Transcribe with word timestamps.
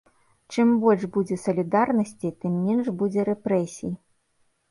Чым 0.53 0.69
больш 0.83 1.03
будзе 1.17 1.35
салідарнасці, 1.41 2.33
тым 2.45 2.57
менш 2.69 2.87
будзе 3.01 3.27
рэпрэсій. 3.31 3.93